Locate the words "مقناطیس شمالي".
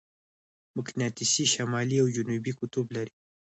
0.77-1.97